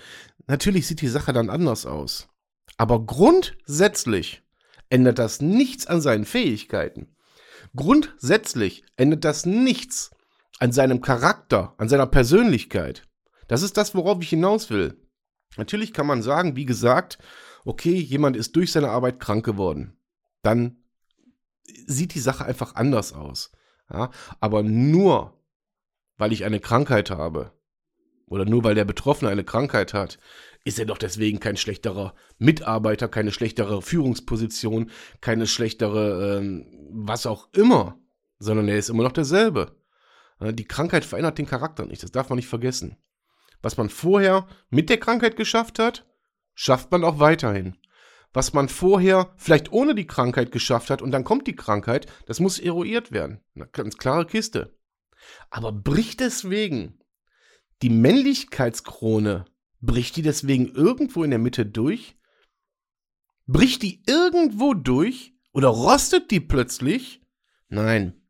natürlich 0.47 0.87
sieht 0.87 1.01
die 1.03 1.09
Sache 1.09 1.33
dann 1.33 1.51
anders 1.51 1.87
aus. 1.87 2.29
Aber 2.77 3.07
grundsätzlich 3.07 4.43
ändert 4.91 5.19
das 5.19 5.41
nichts 5.41 5.87
an 5.87 6.01
seinen 6.01 6.25
Fähigkeiten. 6.25 7.15
Grundsätzlich 7.77 8.85
ändert 8.97 9.25
das 9.25 9.47
nichts 9.47 10.11
an 10.59 10.73
seinem 10.73 11.01
Charakter, 11.01 11.75
an 11.79 11.89
seiner 11.89 12.07
Persönlichkeit. 12.07 13.03
Das 13.49 13.63
ist 13.63 13.77
das, 13.77 13.95
worauf 13.95 14.23
ich 14.23 14.31
hinaus 14.31 14.71
will. 14.71 15.04
Natürlich 15.57 15.93
kann 15.93 16.07
man 16.07 16.23
sagen, 16.23 16.57
wie 16.57 16.65
gesagt, 16.65 17.19
okay, 17.65 17.95
jemand 17.95 18.37
ist 18.37 18.57
durch 18.57 18.73
seine 18.73 18.91
Arbeit 18.91 19.21
krank 19.21 19.45
geworden. 19.45 19.97
Dann 20.43 20.77
sieht 21.87 22.15
die 22.15 22.21
Sache 22.21 22.45
einfach 22.45 22.75
anders 22.75 23.13
aus. 23.13 23.53
Ja? 23.91 24.11
Aber 24.41 24.63
nur, 24.63 25.41
weil 26.17 26.33
ich 26.33 26.45
eine 26.45 26.61
Krankheit 26.61 27.11
habe 27.11 27.53
oder 28.27 28.45
nur 28.45 28.65
weil 28.65 28.75
der 28.75 28.85
Betroffene 28.85 29.31
eine 29.31 29.45
Krankheit 29.45 29.95
hat, 29.95 30.19
ist 30.65 30.79
er 30.79 30.87
doch 30.87 30.99
deswegen 30.99 31.41
kein 31.41 31.57
schlechterer 31.57 32.15
Mitarbeiter, 32.39 33.09
keine 33.09 33.33
schlechtere 33.33 33.83
Führungsposition, 33.83 34.91
keine 35.21 35.47
schlechtere 35.47 36.39
ähm, 36.39 36.67
was 36.91 37.27
auch 37.27 37.53
immer, 37.53 37.99
sondern 38.39 38.69
er 38.69 38.79
ist 38.79 38.89
immer 38.89 39.03
noch 39.03 39.13
derselbe. 39.13 39.77
Die 40.41 40.65
Krankheit 40.65 41.05
verändert 41.05 41.39
den 41.39 41.47
Charakter 41.47 41.87
nicht, 41.87 42.03
das 42.03 42.13
darf 42.13 42.29
man 42.29 42.37
nicht 42.37 42.49
vergessen. 42.49 42.97
Was 43.65 43.79
man 43.79 43.89
vorher 43.89 44.47
mit 44.69 44.91
der 44.91 44.99
Krankheit 44.99 45.37
geschafft 45.37 45.79
hat, 45.79 46.07
schafft 46.53 46.91
man 46.91 47.03
auch 47.03 47.19
weiterhin. 47.19 47.79
Was 48.35 48.53
man 48.53 48.69
vorher 48.69 49.33
vielleicht 49.39 49.73
ohne 49.73 49.95
die 49.95 50.07
Krankheit 50.07 50.53
geschafft 50.53 50.91
hat 50.91 51.01
und 51.01 51.13
dann 51.13 51.25
kommt 51.25 51.47
die 51.47 51.57
Krankheit, 51.57 52.05
das 52.27 52.41
muss 52.41 52.59
eruiert 52.59 53.11
werden. 53.11 53.41
Eine 53.55 53.67
ganz 53.69 53.97
klare 53.97 54.27
Kiste. 54.27 54.79
Aber 55.49 55.73
bricht 55.73 56.21
deswegen 56.21 56.99
die 57.81 57.89
Männlichkeitskrone, 57.89 59.47
bricht 59.81 60.17
die 60.17 60.23
deswegen 60.23 60.67
irgendwo 60.67 61.25
in 61.25 61.31
der 61.31 61.39
Mitte 61.39 61.65
durch? 61.65 62.19
Bricht 63.47 63.81
die 63.83 64.03
irgendwo 64.07 64.75
durch? 64.75 65.33
Oder 65.53 65.69
rostet 65.69 66.31
die 66.31 66.41
plötzlich? 66.41 67.23
Nein. 67.69 68.21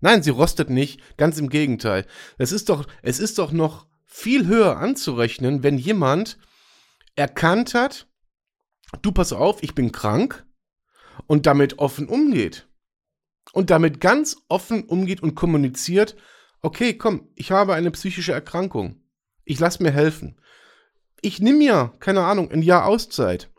Nein, 0.00 0.22
sie 0.22 0.30
rostet 0.30 0.70
nicht. 0.70 1.02
Ganz 1.18 1.36
im 1.36 1.50
Gegenteil. 1.50 2.06
Es 2.38 2.52
ist 2.52 2.70
doch, 2.70 2.86
es 3.02 3.18
ist 3.18 3.38
doch 3.38 3.52
noch 3.52 3.85
viel 4.06 4.46
höher 4.46 4.78
anzurechnen, 4.78 5.62
wenn 5.62 5.76
jemand 5.76 6.38
erkannt 7.16 7.74
hat, 7.74 8.06
du 9.02 9.12
pass 9.12 9.32
auf, 9.32 9.62
ich 9.62 9.74
bin 9.74 9.92
krank 9.92 10.46
und 11.26 11.46
damit 11.46 11.78
offen 11.78 12.08
umgeht. 12.08 12.68
Und 13.52 13.70
damit 13.70 14.00
ganz 14.00 14.36
offen 14.48 14.84
umgeht 14.84 15.22
und 15.22 15.34
kommuniziert, 15.34 16.16
okay, 16.62 16.94
komm, 16.94 17.28
ich 17.34 17.52
habe 17.52 17.74
eine 17.74 17.90
psychische 17.90 18.32
Erkrankung. 18.32 19.00
Ich 19.44 19.60
lass 19.60 19.80
mir 19.80 19.92
helfen. 19.92 20.40
Ich 21.22 21.40
nehme 21.40 21.58
mir, 21.58 21.94
keine 22.00 22.24
Ahnung, 22.24 22.50
ein 22.50 22.62
Jahr 22.62 22.86
Auszeit. 22.86 23.50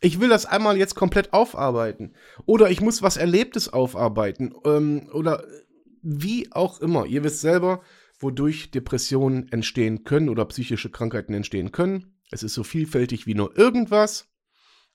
Ich 0.00 0.20
will 0.20 0.28
das 0.28 0.46
einmal 0.46 0.76
jetzt 0.76 0.94
komplett 0.94 1.32
aufarbeiten. 1.32 2.14
Oder 2.44 2.70
ich 2.70 2.80
muss 2.80 3.02
was 3.02 3.16
Erlebtes 3.16 3.72
aufarbeiten. 3.72 4.54
Ähm, 4.64 5.10
oder 5.12 5.44
wie 6.02 6.52
auch 6.52 6.80
immer. 6.80 7.06
Ihr 7.06 7.24
wisst 7.24 7.40
selber, 7.40 7.82
wodurch 8.18 8.70
Depressionen 8.70 9.50
entstehen 9.52 10.04
können 10.04 10.28
oder 10.28 10.44
psychische 10.46 10.90
Krankheiten 10.90 11.34
entstehen 11.34 11.72
können. 11.72 12.18
Es 12.30 12.42
ist 12.42 12.54
so 12.54 12.64
vielfältig 12.64 13.26
wie 13.26 13.34
nur 13.34 13.56
irgendwas. 13.56 14.28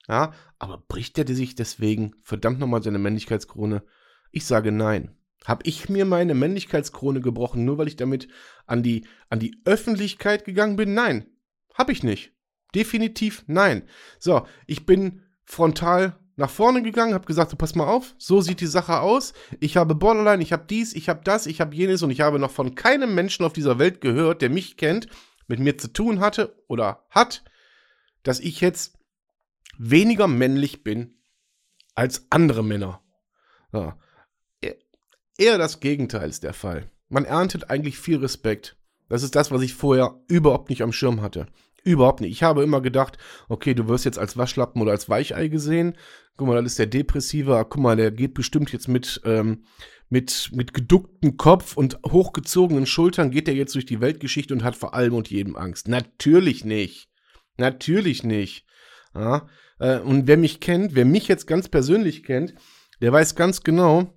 Ja, 0.07 0.33
aber 0.59 0.77
bricht 0.77 1.17
er 1.17 1.27
sich 1.27 1.55
deswegen 1.55 2.15
verdammt 2.23 2.59
nochmal 2.59 2.83
seine 2.83 2.99
Männlichkeitskrone? 2.99 3.83
Ich 4.31 4.45
sage 4.45 4.71
nein. 4.71 5.15
Hab 5.45 5.65
ich 5.65 5.89
mir 5.89 6.05
meine 6.05 6.35
Männlichkeitskrone 6.35 7.21
gebrochen, 7.21 7.65
nur 7.65 7.77
weil 7.77 7.87
ich 7.87 7.95
damit 7.95 8.27
an 8.67 8.83
die, 8.83 9.07
an 9.29 9.39
die 9.39 9.59
Öffentlichkeit 9.65 10.45
gegangen 10.45 10.75
bin? 10.75 10.93
Nein, 10.93 11.27
hab 11.73 11.89
ich 11.89 12.03
nicht. 12.03 12.33
Definitiv 12.75 13.43
nein. 13.47 13.83
So, 14.19 14.45
ich 14.67 14.85
bin 14.85 15.23
frontal 15.43 16.19
nach 16.41 16.49
vorne 16.49 16.81
gegangen, 16.81 17.13
habe 17.13 17.25
gesagt, 17.25 17.51
so 17.51 17.57
pass 17.57 17.75
mal 17.75 17.87
auf, 17.87 18.15
so 18.17 18.41
sieht 18.41 18.59
die 18.59 18.67
Sache 18.67 18.99
aus. 18.99 19.33
Ich 19.59 19.77
habe 19.77 19.95
Borderline, 19.95 20.43
ich 20.43 20.51
habe 20.51 20.65
dies, 20.69 20.93
ich 20.93 21.07
habe 21.07 21.21
das, 21.23 21.45
ich 21.45 21.61
habe 21.61 21.75
jenes 21.75 22.03
und 22.03 22.11
ich 22.11 22.21
habe 22.21 22.39
noch 22.39 22.51
von 22.51 22.75
keinem 22.75 23.15
Menschen 23.15 23.45
auf 23.45 23.53
dieser 23.53 23.79
Welt 23.79 24.01
gehört, 24.01 24.41
der 24.41 24.49
mich 24.49 24.75
kennt, 24.75 25.07
mit 25.47 25.59
mir 25.59 25.77
zu 25.77 25.93
tun 25.93 26.19
hatte 26.19 26.55
oder 26.67 27.05
hat, 27.09 27.43
dass 28.23 28.39
ich 28.39 28.59
jetzt 28.59 28.97
weniger 29.77 30.27
männlich 30.27 30.83
bin 30.83 31.15
als 31.95 32.25
andere 32.29 32.63
Männer. 32.63 33.01
Ja. 33.71 33.97
Eher 35.37 35.57
das 35.57 35.79
Gegenteil 35.79 36.29
ist 36.29 36.43
der 36.43 36.53
Fall. 36.53 36.91
Man 37.09 37.25
erntet 37.25 37.69
eigentlich 37.69 37.97
viel 37.97 38.17
Respekt. 38.17 38.77
Das 39.09 39.23
ist 39.23 39.35
das, 39.35 39.51
was 39.51 39.61
ich 39.61 39.73
vorher 39.73 40.19
überhaupt 40.27 40.69
nicht 40.69 40.83
am 40.83 40.93
Schirm 40.93 41.21
hatte. 41.21 41.47
Überhaupt 41.83 42.21
nicht. 42.21 42.31
Ich 42.31 42.43
habe 42.43 42.63
immer 42.63 42.81
gedacht, 42.81 43.17
okay, 43.49 43.73
du 43.73 43.87
wirst 43.87 44.05
jetzt 44.05 44.19
als 44.19 44.37
Waschlappen 44.37 44.81
oder 44.81 44.91
als 44.91 45.09
Weichei 45.09 45.47
gesehen. 45.47 45.97
Guck 46.37 46.47
mal, 46.47 46.61
das 46.61 46.73
ist 46.73 46.79
der 46.79 46.87
Depressive. 46.87 47.65
Guck 47.69 47.81
mal, 47.81 47.95
der 47.95 48.11
geht 48.11 48.33
bestimmt 48.33 48.71
jetzt 48.71 48.87
mit, 48.87 49.21
ähm, 49.25 49.63
mit, 50.09 50.51
mit 50.53 50.73
geducktem 50.73 51.37
Kopf 51.37 51.77
und 51.77 51.97
hochgezogenen 52.05 52.85
Schultern 52.85 53.31
geht 53.31 53.47
er 53.47 53.55
jetzt 53.55 53.73
durch 53.73 53.85
die 53.85 54.01
Weltgeschichte 54.01 54.53
und 54.53 54.63
hat 54.63 54.75
vor 54.75 54.93
allem 54.93 55.15
und 55.15 55.29
jedem 55.29 55.55
Angst. 55.55 55.87
Natürlich 55.87 56.65
nicht. 56.65 57.09
Natürlich 57.57 58.23
nicht. 58.23 58.65
Ja, 59.15 59.47
äh, 59.79 59.99
und 59.99 60.27
wer 60.27 60.37
mich 60.37 60.59
kennt, 60.59 60.95
wer 60.95 61.05
mich 61.05 61.27
jetzt 61.27 61.47
ganz 61.47 61.67
persönlich 61.67 62.23
kennt, 62.23 62.53
der 63.01 63.11
weiß 63.11 63.35
ganz 63.35 63.63
genau, 63.63 64.13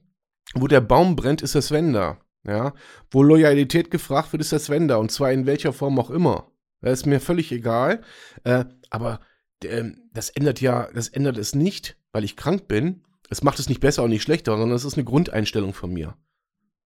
wo 0.54 0.68
der 0.68 0.80
Baum 0.80 1.16
brennt, 1.16 1.42
ist 1.42 1.54
der 1.54 1.62
Sven 1.62 1.94
Ja, 1.94 2.75
wo 3.11 3.23
Loyalität 3.23 3.90
gefragt 3.90 4.33
wird, 4.33 4.42
ist 4.42 4.52
der 4.52 4.61
Sven 4.61 4.90
Und 4.90 5.11
zwar 5.11 5.33
in 5.33 5.47
welcher 5.47 5.73
Form 5.73 5.99
auch 5.99 6.11
immer. 6.11 6.50
Das 6.85 7.00
ist 7.00 7.07
mir 7.07 7.19
völlig 7.19 7.50
egal. 7.50 8.03
Äh, 8.45 8.67
aber 8.91 9.21
äh, 9.62 9.85
das 10.12 10.29
ändert 10.29 10.61
ja, 10.61 10.88
das 10.95 11.09
ändert 11.09 11.38
es 11.38 11.55
nicht, 11.55 11.97
weil 12.12 12.25
ich 12.25 12.37
krank 12.37 12.69
bin, 12.69 13.03
es 13.31 13.43
macht 13.43 13.59
es 13.59 13.71
nicht 13.71 13.81
besser 13.81 14.03
und 14.03 14.11
nicht 14.11 14.23
schlechter, 14.23 14.57
sondern 14.57 14.76
es 14.76 14.85
ist 14.85 14.95
eine 14.95 15.05
Grundeinstellung 15.05 15.73
von 15.73 15.93
mir. 15.93 16.17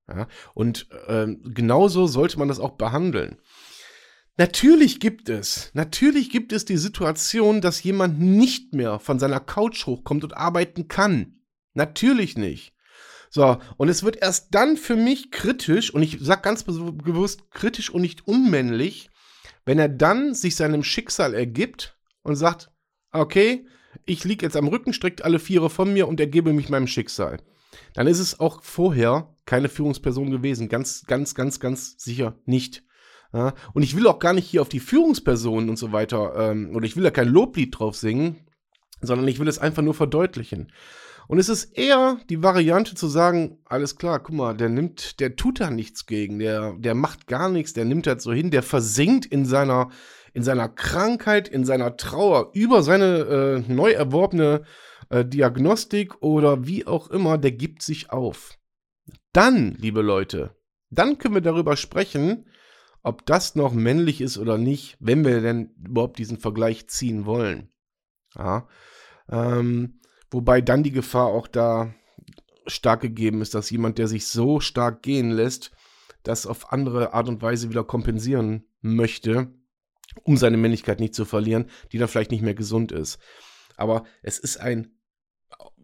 Ja? 0.09 0.29
Und 0.55 0.89
äh, 1.09 1.27
genauso 1.45 2.07
sollte 2.07 2.39
man 2.39 2.47
das 2.47 2.61
auch 2.61 2.77
behandeln. 2.77 3.39
Natürlich 4.37 5.01
gibt 5.01 5.29
es, 5.29 5.71
natürlich 5.75 6.31
gibt 6.31 6.53
es 6.53 6.65
die 6.65 6.77
Situation, 6.77 7.61
dass 7.61 7.83
jemand 7.83 8.21
nicht 8.21 8.73
mehr 8.73 9.01
von 9.01 9.19
seiner 9.19 9.41
Couch 9.41 9.85
hochkommt 9.85 10.23
und 10.23 10.37
arbeiten 10.37 10.87
kann. 10.87 11.41
Natürlich 11.75 12.39
nicht. 12.39 12.73
So, 13.31 13.59
und 13.77 13.89
es 13.89 14.05
wird 14.05 14.17
erst 14.23 14.55
dann 14.55 14.77
für 14.77 14.95
mich 14.95 15.33
kritisch, 15.33 15.93
und 15.93 16.03
ich 16.03 16.19
sag 16.21 16.45
ganz 16.45 16.63
bewusst 16.63 17.51
kritisch 17.51 17.91
und 17.91 18.01
nicht 18.01 18.29
unmännlich, 18.29 19.11
wenn 19.69 19.79
er 19.79 19.91
dann 19.91 20.33
sich 20.33 20.57
seinem 20.57 20.83
Schicksal 20.83 21.35
ergibt 21.35 21.95
und 22.23 22.37
sagt, 22.37 22.71
okay, 23.13 23.67
ich 24.07 24.25
liege 24.25 24.47
jetzt 24.47 24.57
am 24.57 24.67
Rücken, 24.67 24.95
streckt 24.95 25.23
alle 25.23 25.39
Viere 25.39 25.69
von 25.69 25.93
mir 25.93 26.09
und 26.09 26.21
ergebe 26.21 26.55
mich 26.55 26.71
meinem 26.71 26.87
Schicksal. 26.87 27.37
Dann 27.93 28.07
ist 28.07 28.19
es 28.19 28.41
auch 28.41 28.63
vorher 28.63 29.37
keine 29.45 29.69
Führungsperson 29.69 30.31
gewesen. 30.31 30.71
Ganz, 30.71 31.05
ganz, 31.07 31.35
ganz, 31.35 31.61
ganz 31.61 32.03
sicher 32.03 32.39
nicht. 32.47 32.83
Ja, 33.35 33.53
und 33.75 33.83
ich 33.83 33.95
will 33.95 34.07
auch 34.07 34.21
gar 34.21 34.33
nicht 34.33 34.47
hier 34.47 34.63
auf 34.63 34.71
die 34.71 34.81
Führungspersonen 34.81 35.69
und 35.69 35.77
so 35.77 35.93
weiter, 35.93 36.51
ähm, 36.51 36.75
oder 36.75 36.87
ich 36.87 36.97
will 36.97 37.05
da 37.05 37.11
kein 37.11 37.29
Loblied 37.29 37.79
drauf 37.79 37.95
singen, 37.95 38.49
sondern 39.03 39.29
ich 39.29 39.39
will 39.39 39.49
es 39.49 39.59
einfach 39.59 39.83
nur 39.83 39.93
verdeutlichen. 39.93 40.73
Und 41.29 41.39
es 41.39 41.51
ist 41.51 41.77
eher 41.77 42.19
die 42.31 42.43
Variante 42.43 42.95
zu 42.95 43.07
sagen, 43.07 43.59
alles 43.67 43.97
klar, 43.97 44.19
guck 44.19 44.35
mal, 44.35 44.57
der 44.57 44.71
nimmt, 44.71 45.21
der 45.21 45.37
tut 45.37 45.61
da 45.61 45.71
nichts 45.71 46.07
gegen, 46.07 46.39
der, 46.39 46.73
der 46.79 46.95
macht 46.95 47.27
gar 47.27 47.51
nichts, 47.51 47.75
der 47.75 47.85
nimmt 47.85 48.07
das 48.07 48.23
so 48.23 48.33
hin, 48.33 48.51
der 48.51 48.63
versinkt 48.63 49.27
in 49.27 49.45
seiner, 49.45 49.91
in 50.33 50.43
seiner 50.43 50.71
Krankheit, 50.71 51.47
in 51.47 51.67
seiner 51.67 51.99
Trauer 51.99 52.51
über 52.55 52.83
seine 52.83 53.65
äh, 53.69 53.73
neu 53.73 53.93
erworbene 53.93 54.63
äh, 55.11 55.23
Diagnostik 55.23 56.23
oder 56.23 56.67
wie 56.67 56.87
auch 56.87 57.11
immer, 57.11 57.37
der 57.37 57.53
gibt 57.53 57.83
sich 57.83 58.11
auf. 58.11 58.59
Dann, 59.35 59.75
liebe 59.75 60.01
Leute, 60.01 60.57
dann 60.89 61.19
können 61.19 61.35
wir 61.35 61.43
darüber 61.43 61.77
sprechen, 61.77 62.47
ob 63.03 63.27
das 63.27 63.55
noch 63.55 63.75
männlich 63.75 64.23
ist 64.23 64.39
oder 64.39 64.57
nicht, 64.57 64.97
wenn 64.99 65.27
wir 65.27 65.43
denn 65.43 65.75
überhaupt 65.87 66.19
diesen 66.19 66.39
Vergleich 66.39 66.89
ziehen 66.89 67.27
wollen. 67.27 67.69
Ja, 68.35 68.67
ähm, 69.31 69.98
wobei 70.31 70.61
dann 70.61 70.83
die 70.83 70.93
Gefahr 70.93 71.27
auch 71.27 71.47
da 71.47 71.95
stark 72.67 73.01
gegeben 73.01 73.41
ist, 73.41 73.55
dass 73.55 73.71
jemand, 73.71 73.99
der 73.99 74.09
sich 74.09 74.27
so 74.27 74.61
stark 74.61 75.03
gehen 75.03 75.31
lässt, 75.31 75.71
das 76.23 76.47
auf 76.47 76.73
andere 76.73 77.15
Art 77.15 77.29
und 77.29 77.41
Weise 77.41 77.71
wieder 77.71 77.85
kompensieren 77.85 78.65
möchte, 78.81 79.53
um 80.25 80.37
seine 80.37 80.57
Männlichkeit 80.57 81.01
nicht 81.01 81.15
zu 81.15 81.25
verlieren, 81.25 81.71
die 81.93 81.99
dann 81.99 82.09
vielleicht 82.09 82.31
nicht 82.31 82.43
mehr 82.43 82.55
gesund 82.55 82.93
ist. 82.93 83.19
Aber 83.77 84.05
es 84.23 84.39
ist 84.39 84.59
ein 84.59 84.99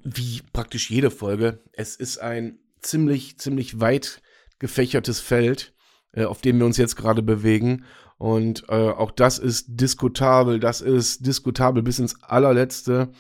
wie 0.05 0.43
praktisch 0.53 0.91
jede 0.91 1.11
Folge, 1.11 1.61
es 1.73 1.97
ist 1.97 2.19
ein 2.19 2.59
ziemlich, 2.81 3.39
ziemlich 3.39 3.81
weit 3.81 4.21
gefächertes 4.59 5.21
Feld, 5.21 5.73
äh, 6.13 6.25
auf 6.25 6.43
dem 6.43 6.59
wir 6.59 6.67
uns 6.67 6.77
jetzt 6.77 6.97
gerade 6.97 7.23
bewegen. 7.23 7.85
Und 8.19 8.65
äh, 8.69 8.91
auch 8.91 9.11
das 9.11 9.39
ist 9.39 9.67
diskutabel, 9.69 10.61
das 10.61 10.83
ist 10.83 11.27
diskutabel 11.27 11.83
bis 11.83 11.99
ins 11.99 12.23
allerletzte. 12.23 13.11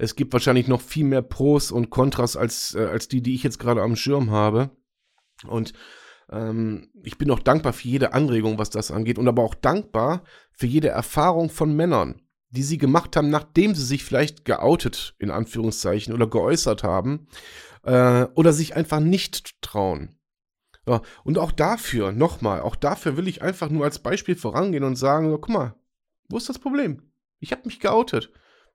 Es 0.00 0.16
gibt 0.16 0.32
wahrscheinlich 0.32 0.66
noch 0.66 0.80
viel 0.80 1.04
mehr 1.04 1.20
Pros 1.20 1.70
und 1.70 1.90
Kontras 1.90 2.34
als, 2.34 2.74
äh, 2.74 2.86
als 2.86 3.08
die, 3.08 3.20
die 3.20 3.34
ich 3.34 3.42
jetzt 3.42 3.58
gerade 3.58 3.82
am 3.82 3.96
Schirm 3.96 4.30
habe. 4.30 4.70
Und 5.46 5.74
ähm, 6.30 6.88
ich 7.02 7.18
bin 7.18 7.30
auch 7.30 7.40
dankbar 7.40 7.74
für 7.74 7.86
jede 7.86 8.14
Anregung, 8.14 8.58
was 8.58 8.70
das 8.70 8.90
angeht. 8.90 9.18
Und 9.18 9.28
aber 9.28 9.42
auch 9.42 9.54
dankbar 9.54 10.24
für 10.52 10.66
jede 10.66 10.88
Erfahrung 10.88 11.50
von 11.50 11.76
Männern, 11.76 12.22
die 12.48 12.62
sie 12.62 12.78
gemacht 12.78 13.14
haben, 13.14 13.28
nachdem 13.28 13.74
sie 13.74 13.84
sich 13.84 14.02
vielleicht 14.02 14.46
geoutet, 14.46 15.14
in 15.18 15.30
Anführungszeichen, 15.30 16.14
oder 16.14 16.26
geäußert 16.26 16.82
haben. 16.82 17.28
Äh, 17.82 18.24
oder 18.34 18.54
sich 18.54 18.76
einfach 18.76 19.00
nicht 19.00 19.60
trauen. 19.60 20.18
Ja, 20.86 21.02
und 21.24 21.36
auch 21.36 21.52
dafür, 21.52 22.10
nochmal, 22.12 22.62
auch 22.62 22.74
dafür 22.74 23.18
will 23.18 23.28
ich 23.28 23.42
einfach 23.42 23.68
nur 23.68 23.84
als 23.84 23.98
Beispiel 23.98 24.34
vorangehen 24.34 24.84
und 24.84 24.96
sagen, 24.96 25.30
so, 25.30 25.36
guck 25.36 25.50
mal, 25.50 25.74
wo 26.30 26.38
ist 26.38 26.48
das 26.48 26.58
Problem? 26.58 27.12
Ich 27.38 27.52
habe 27.52 27.62
mich 27.66 27.80
geoutet. 27.80 28.32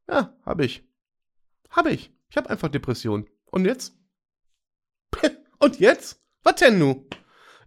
Ja, 0.07 0.37
habe 0.45 0.65
ich. 0.65 0.87
Habe 1.75 1.91
ich. 1.91 2.11
Ich 2.29 2.37
habe 2.37 2.49
einfach 2.49 2.69
Depressionen. 2.69 3.27
Und 3.51 3.65
jetzt? 3.65 3.97
Und 5.59 5.79
jetzt? 5.79 6.21
Was 6.43 6.55
denn 6.55 6.79
nu? 6.79 7.05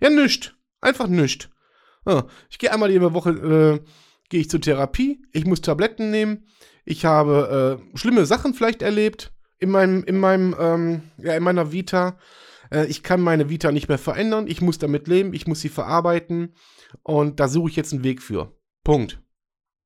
Ja, 0.00 0.08
nischt. 0.08 0.56
Einfach 0.80 1.08
nischt. 1.08 1.50
Ja, 2.06 2.26
ich 2.48 2.58
gehe 2.58 2.72
einmal 2.72 2.90
jede 2.90 3.12
Woche, 3.12 3.30
äh, 3.30 3.84
gehe 4.30 4.40
ich 4.40 4.48
zur 4.48 4.60
Therapie. 4.60 5.22
Ich 5.32 5.44
muss 5.44 5.60
Tabletten 5.60 6.10
nehmen. 6.10 6.46
Ich 6.84 7.04
habe 7.04 7.80
äh, 7.94 7.98
schlimme 7.98 8.24
Sachen 8.24 8.54
vielleicht 8.54 8.80
erlebt 8.80 9.32
in 9.58 9.70
meinem, 9.70 10.04
in 10.04 10.18
meinem, 10.18 10.56
ähm, 10.58 11.02
ja, 11.18 11.34
in 11.34 11.42
meiner 11.42 11.72
Vita. 11.72 12.18
Äh, 12.70 12.86
ich 12.86 13.02
kann 13.02 13.20
meine 13.20 13.50
Vita 13.50 13.72
nicht 13.72 13.88
mehr 13.88 13.98
verändern. 13.98 14.46
Ich 14.46 14.62
muss 14.62 14.78
damit 14.78 15.06
leben. 15.06 15.34
Ich 15.34 15.46
muss 15.46 15.60
sie 15.60 15.68
verarbeiten. 15.68 16.54
Und 17.02 17.40
da 17.40 17.48
suche 17.48 17.68
ich 17.68 17.76
jetzt 17.76 17.92
einen 17.92 18.04
Weg 18.04 18.22
für. 18.22 18.56
Punkt. 18.84 19.20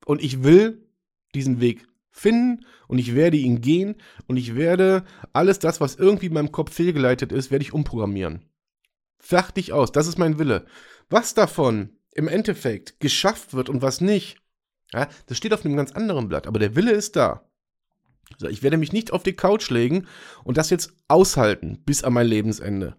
Und 0.05 0.23
ich 0.23 0.45
will 0.45 0.87
diesen 1.35 1.61
Weg 1.61 1.87
finden 2.13 2.67
und 2.87 2.99
ich 2.99 3.15
werde 3.15 3.39
ihn 3.39 3.61
gehen 3.61 3.97
und 4.27 4.37
ich 4.37 4.55
werde 4.55 5.05
alles 5.33 5.59
das, 5.59 5.81
was 5.81 5.97
irgendwie 5.97 6.27
in 6.27 6.35
meinem 6.35 6.53
Kopf 6.53 6.73
fehlgeleitet 6.73 7.33
ist, 7.33 7.51
werde 7.51 7.65
ich 7.65 7.73
umprogrammieren. 7.73 8.45
Fertig 9.19 9.73
aus, 9.73 9.91
das 9.91 10.07
ist 10.07 10.19
mein 10.19 10.39
Wille. 10.39 10.67
Was 11.09 11.35
davon 11.35 11.97
im 12.13 12.29
Endeffekt 12.29 13.01
geschafft 13.01 13.55
wird 13.55 13.69
und 13.69 13.83
was 13.83 14.01
nicht, 14.01 14.37
ja, 14.93 15.09
das 15.27 15.39
steht 15.39 15.55
auf 15.55 15.65
einem 15.65 15.77
ganz 15.77 15.93
anderen 15.93 16.29
Blatt, 16.29 16.47
aber 16.47 16.59
der 16.59 16.77
Wille 16.77 16.93
ist 16.93 17.17
da. 17.17 17.49
Also 18.35 18.49
ich 18.49 18.63
werde 18.63 18.77
mich 18.77 18.93
nicht 18.93 19.13
auf 19.13 19.23
die 19.23 19.35
Couch 19.35 19.71
legen 19.71 20.07
und 20.45 20.59
das 20.59 20.71
jetzt 20.71 20.95
aushalten 21.09 21.83
bis 21.85 22.05
an 22.05 22.13
mein 22.13 22.27
Lebensende. 22.27 22.97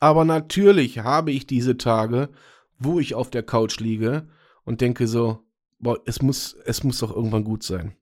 Aber 0.00 0.24
natürlich 0.24 0.98
habe 0.98 1.30
ich 1.30 1.46
diese 1.46 1.78
Tage, 1.78 2.30
wo 2.78 2.98
ich 2.98 3.14
auf 3.14 3.30
der 3.30 3.42
Couch 3.42 3.78
liege 3.78 4.28
und 4.64 4.80
denke 4.80 5.06
so, 5.06 5.44
boah, 5.78 5.98
es 6.04 6.20
muss, 6.20 6.56
es 6.64 6.82
muss 6.82 6.98
doch 6.98 7.14
irgendwann 7.14 7.44
gut 7.44 7.62
sein 7.62 7.96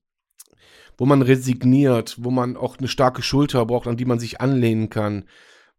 wo 0.97 1.07
man 1.07 1.23
resigniert, 1.23 2.17
wo 2.19 2.31
man 2.31 2.57
auch 2.57 2.79
eine 2.79 2.89
starke 2.89 3.23
Schulter 3.23 3.65
braucht, 3.67 3.87
an 3.87 3.97
die 3.97 4.05
man 4.05 4.19
sich 4.19 4.41
anlehnen 4.41 4.91
kann, 4.91 5.25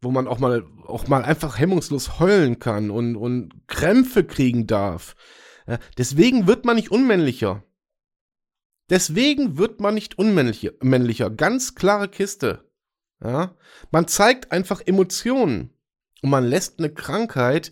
wo 0.01 0.12
man 0.12 0.27
auch 0.27 0.39
mal, 0.39 0.63
auch 0.86 1.07
mal 1.07 1.24
einfach 1.24 1.57
hemmungslos 1.57 2.19
heulen 2.19 2.60
kann 2.60 2.91
und, 2.91 3.15
und 3.15 3.67
Krämpfe 3.67 4.24
kriegen 4.24 4.67
darf. 4.67 5.15
Ja, 5.67 5.79
deswegen 5.98 6.48
wird 6.48 6.65
man 6.65 6.75
nicht 6.75 6.91
unmännlicher. 6.91 7.63
Deswegen 8.89 9.57
wird 9.57 9.79
man 9.79 9.95
nicht 9.95 10.17
unmännlicher. 10.19 11.29
Ganz 11.31 11.74
klare 11.74 12.07
Kiste. 12.07 12.69
Ja? 13.24 13.55
Man 13.91 14.07
zeigt 14.07 14.51
einfach 14.51 14.81
Emotionen. 14.86 15.72
Und 16.22 16.29
man 16.29 16.45
lässt 16.45 16.79
eine 16.79 16.93
Krankheit 16.93 17.71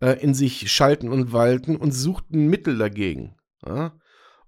äh, 0.00 0.22
in 0.22 0.34
sich 0.34 0.70
schalten 0.70 1.08
und 1.08 1.32
walten 1.32 1.76
und 1.76 1.92
sucht 1.92 2.30
ein 2.30 2.48
Mittel 2.48 2.78
dagegen. 2.78 3.36
Ja? 3.66 3.98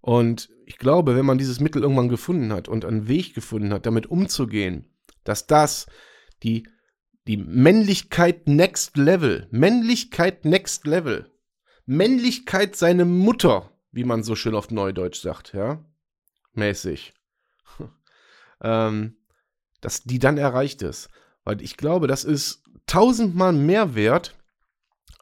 Und 0.03 0.51
ich 0.67 0.79
glaube, 0.79 1.17
wenn 1.17 1.25
man 1.25 1.39
dieses 1.39 1.61
Mittel 1.61 1.83
irgendwann 1.83 2.09
gefunden 2.09 2.53
hat 2.53 2.69
und 2.69 2.85
einen 2.85 3.09
Weg 3.09 3.35
gefunden 3.35 3.73
hat, 3.73 3.87
damit 3.87 4.07
umzugehen, 4.07 4.93
dass 5.25 5.47
das 5.47 5.87
die, 6.43 6.69
die 7.29 7.37
Männlichkeit 7.37 8.49
Next 8.49 8.97
Level, 8.97 9.47
Männlichkeit 9.53 10.45
Next 10.45 10.87
Level, 10.87 11.31
Männlichkeit 11.87 12.75
seine 12.75 13.05
Mutter, 13.05 13.71
wie 13.93 14.03
man 14.03 14.25
so 14.25 14.35
schön 14.35 14.57
auf 14.57 14.73
Neudeutsch 14.73 15.21
sagt, 15.21 15.55
ja, 15.55 15.85
mäßig, 16.53 17.15
ähm, 18.61 19.17
dass 19.81 20.03
die 20.03 20.19
dann 20.19 20.37
erreicht 20.37 20.83
ist. 20.83 21.11
Weil 21.45 21.63
ich 21.63 21.77
glaube, 21.77 22.09
das 22.09 22.25
ist 22.25 22.65
tausendmal 22.87 23.53
mehr 23.53 23.95
wert, 23.95 24.37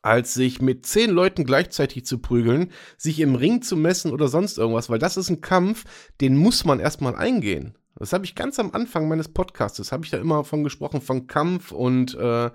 als 0.02 0.34
sich 0.34 0.62
mit 0.62 0.86
zehn 0.86 1.10
Leuten 1.10 1.44
gleichzeitig 1.44 2.06
zu 2.06 2.18
prügeln, 2.18 2.72
sich 2.96 3.20
im 3.20 3.34
Ring 3.34 3.62
zu 3.62 3.76
messen 3.76 4.12
oder 4.12 4.28
sonst 4.28 4.58
irgendwas, 4.58 4.88
weil 4.88 4.98
das 4.98 5.16
ist 5.16 5.30
ein 5.30 5.40
Kampf, 5.40 5.84
den 6.20 6.36
muss 6.36 6.64
man 6.64 6.80
erstmal 6.80 7.14
eingehen. 7.14 7.76
Das 7.96 8.12
habe 8.12 8.24
ich 8.24 8.34
ganz 8.34 8.58
am 8.58 8.70
Anfang 8.72 9.08
meines 9.08 9.28
Podcasts, 9.28 9.92
habe 9.92 10.04
ich 10.04 10.10
da 10.10 10.18
immer 10.18 10.44
von 10.44 10.64
gesprochen, 10.64 11.02
von 11.02 11.26
Kampf 11.26 11.70
und 11.72 12.14
äh, 12.14 12.50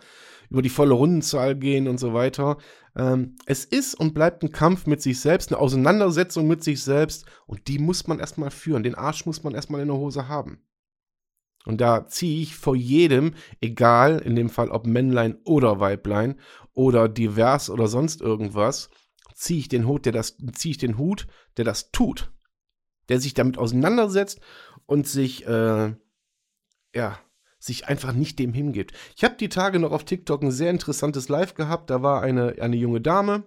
über 0.49 0.61
die 0.61 0.69
volle 0.69 0.93
Rundenzahl 0.93 1.55
gehen 1.55 1.87
und 1.87 1.99
so 1.99 2.13
weiter. 2.13 2.57
Ähm, 2.95 3.35
es 3.45 3.65
ist 3.65 3.93
und 3.93 4.13
bleibt 4.13 4.43
ein 4.43 4.51
Kampf 4.51 4.87
mit 4.87 5.01
sich 5.01 5.19
selbst, 5.19 5.51
eine 5.51 5.59
Auseinandersetzung 5.59 6.47
mit 6.47 6.63
sich 6.63 6.83
selbst 6.83 7.25
und 7.45 7.67
die 7.67 7.79
muss 7.79 8.07
man 8.07 8.19
erstmal 8.19 8.51
führen. 8.51 8.83
Den 8.83 8.95
Arsch 8.95 9.25
muss 9.25 9.43
man 9.43 9.53
erstmal 9.53 9.81
in 9.81 9.87
der 9.87 9.97
Hose 9.97 10.27
haben. 10.27 10.59
Und 11.65 11.81
da 11.81 12.07
ziehe 12.07 12.41
ich 12.41 12.55
vor 12.55 12.75
jedem, 12.75 13.33
egal 13.59 14.19
in 14.19 14.35
dem 14.35 14.49
Fall 14.49 14.69
ob 14.69 14.85
Männlein 14.85 15.37
oder 15.43 15.79
Weiblein 15.79 16.39
oder 16.73 17.09
divers 17.09 17.69
oder 17.69 17.87
sonst 17.87 18.21
irgendwas, 18.21 18.89
ziehe 19.33 19.59
ich 19.59 19.67
den 19.67 19.87
Hut, 19.87 20.05
der 20.05 20.13
das, 20.13 20.37
ziehe 20.53 20.71
ich 20.71 20.77
den 20.77 20.97
Hut, 20.97 21.27
der 21.57 21.65
das 21.65 21.91
tut. 21.91 22.31
Der 23.09 23.19
sich 23.19 23.33
damit 23.33 23.57
auseinandersetzt 23.57 24.39
und 24.85 25.07
sich, 25.07 25.45
äh, 25.47 25.93
ja, 26.95 27.19
sich 27.59 27.87
einfach 27.87 28.13
nicht 28.13 28.39
dem 28.39 28.53
hingibt. 28.53 28.93
Ich 29.15 29.23
habe 29.23 29.35
die 29.35 29.49
Tage 29.49 29.79
noch 29.79 29.91
auf 29.91 30.03
TikTok 30.03 30.43
ein 30.43 30.51
sehr 30.51 30.69
interessantes 30.69 31.29
Live 31.29 31.55
gehabt. 31.55 31.89
Da 31.89 32.01
war 32.03 32.21
eine, 32.21 32.55
eine 32.61 32.75
junge 32.75 33.01
Dame, 33.01 33.43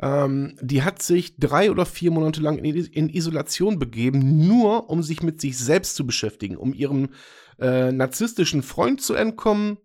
ähm, 0.00 0.56
die 0.60 0.82
hat 0.82 1.02
sich 1.02 1.36
drei 1.36 1.70
oder 1.70 1.86
vier 1.86 2.10
Monate 2.10 2.40
lang 2.40 2.58
in, 2.58 2.74
in, 2.74 3.08
Isolation 3.08 3.78
begeben, 3.78 4.46
nur 4.46 4.90
um 4.90 5.02
sich 5.02 5.22
mit 5.22 5.40
sich 5.40 5.56
selbst 5.56 5.96
zu 5.96 6.06
beschäftigen, 6.06 6.56
um 6.56 6.74
ihrem 6.74 7.10
äh, 7.58 7.92
narzisstischen 7.92 8.62
Freund 8.62 9.00
zu 9.00 9.14
entkommen. 9.14 9.78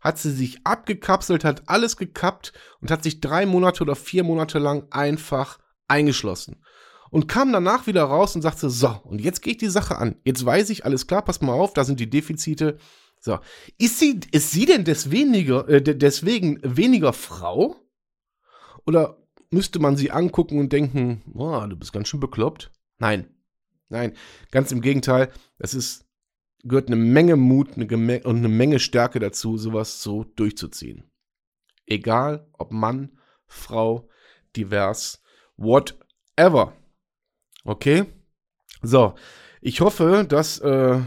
Hat 0.00 0.18
sie 0.18 0.32
sich 0.32 0.66
abgekapselt, 0.66 1.44
hat 1.44 1.62
alles 1.66 1.96
gekappt 1.96 2.52
und 2.82 2.90
hat 2.90 3.02
sich 3.02 3.22
drei 3.22 3.46
Monate 3.46 3.82
oder 3.82 3.96
vier 3.96 4.22
Monate 4.22 4.58
lang 4.58 4.86
einfach 4.90 5.58
eingeschlossen. 5.88 6.62
Und 7.10 7.26
kam 7.26 7.52
danach 7.52 7.86
wieder 7.86 8.02
raus 8.02 8.34
und 8.34 8.42
sagte, 8.42 8.68
so, 8.68 9.00
und 9.04 9.20
jetzt 9.20 9.40
gehe 9.40 9.52
ich 9.52 9.58
die 9.58 9.68
Sache 9.68 9.96
an. 9.96 10.16
Jetzt 10.24 10.44
weiß 10.44 10.68
ich, 10.70 10.84
alles 10.84 11.06
klar, 11.06 11.22
pass 11.22 11.40
mal 11.40 11.52
auf, 11.52 11.72
da 11.72 11.84
sind 11.84 12.00
die 12.00 12.10
Defizite. 12.10 12.76
So, 13.20 13.38
ist 13.78 13.98
sie, 13.98 14.20
ist 14.32 14.50
sie 14.50 14.66
denn 14.66 14.84
des 14.84 15.10
weniger, 15.10 15.66
äh, 15.68 15.80
deswegen 15.80 16.58
weniger 16.62 17.14
Frau? 17.14 17.76
Oder 18.84 19.23
müsste 19.54 19.78
man 19.78 19.96
sie 19.96 20.10
angucken 20.10 20.58
und 20.58 20.72
denken, 20.72 21.22
oh, 21.34 21.64
du 21.66 21.76
bist 21.76 21.92
ganz 21.92 22.08
schön 22.08 22.20
bekloppt. 22.20 22.70
Nein, 22.98 23.28
nein, 23.88 24.12
ganz 24.50 24.72
im 24.72 24.82
Gegenteil. 24.82 25.30
Es 25.58 25.72
ist, 25.72 26.06
gehört 26.64 26.88
eine 26.88 26.96
Menge 26.96 27.36
Mut 27.36 27.76
und 27.76 27.90
eine 27.90 28.48
Menge 28.48 28.78
Stärke 28.78 29.20
dazu, 29.20 29.56
sowas 29.56 30.02
so 30.02 30.24
durchzuziehen. 30.24 31.10
Egal, 31.86 32.48
ob 32.52 32.72
Mann, 32.72 33.18
Frau, 33.46 34.08
divers, 34.56 35.22
whatever. 35.56 36.74
Okay? 37.64 38.04
So, 38.82 39.14
ich 39.60 39.80
hoffe, 39.80 40.26
dass 40.28 40.58
äh, 40.58 41.00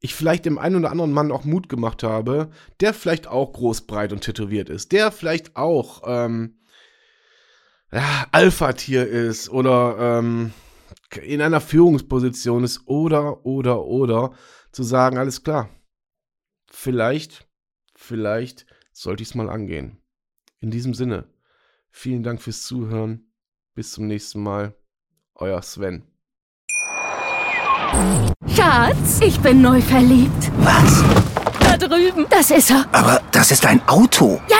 ich 0.00 0.14
vielleicht 0.14 0.46
dem 0.46 0.58
einen 0.58 0.76
oder 0.76 0.90
anderen 0.90 1.12
Mann 1.12 1.30
auch 1.32 1.44
Mut 1.44 1.68
gemacht 1.68 2.02
habe, 2.02 2.50
der 2.80 2.94
vielleicht 2.94 3.26
auch 3.26 3.52
groß, 3.52 3.82
breit 3.82 4.12
und 4.12 4.22
tätowiert 4.22 4.70
ist, 4.70 4.92
der 4.92 5.12
vielleicht 5.12 5.56
auch 5.56 6.02
ähm, 6.06 6.59
ja, 7.92 8.26
Alpha-Tier 8.32 9.06
ist 9.06 9.48
oder 9.48 10.18
ähm, 10.18 10.52
in 11.22 11.42
einer 11.42 11.60
Führungsposition 11.60 12.64
ist 12.64 12.86
oder, 12.86 13.44
oder, 13.44 13.84
oder 13.84 14.32
zu 14.72 14.82
sagen, 14.82 15.18
alles 15.18 15.42
klar, 15.42 15.68
vielleicht, 16.70 17.48
vielleicht 17.96 18.66
sollte 18.92 19.22
ich 19.22 19.30
es 19.30 19.34
mal 19.34 19.50
angehen. 19.50 20.00
In 20.60 20.70
diesem 20.70 20.94
Sinne, 20.94 21.24
vielen 21.90 22.22
Dank 22.22 22.42
fürs 22.42 22.62
Zuhören. 22.62 23.32
Bis 23.74 23.92
zum 23.92 24.06
nächsten 24.06 24.42
Mal. 24.42 24.74
Euer 25.34 25.62
Sven. 25.62 26.02
Schatz, 28.54 29.20
ich 29.22 29.40
bin 29.40 29.62
neu 29.62 29.80
verliebt. 29.80 30.52
Was? 30.58 31.02
Da 31.60 31.76
drüben. 31.78 32.26
Das 32.28 32.50
ist 32.50 32.70
er. 32.70 32.84
Aber 32.92 33.22
das 33.32 33.50
ist 33.50 33.64
ein 33.64 33.80
Auto. 33.88 34.40
Ja, 34.50 34.59